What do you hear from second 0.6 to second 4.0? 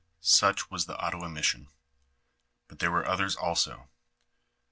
was the Ottawa mission; but there were otherti also.